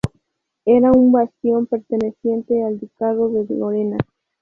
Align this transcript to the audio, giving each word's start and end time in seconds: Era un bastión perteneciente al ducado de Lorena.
Era 0.65 0.91
un 0.91 1.11
bastión 1.11 1.67
perteneciente 1.67 2.63
al 2.63 2.79
ducado 2.79 3.29
de 3.29 3.45
Lorena. 3.53 3.97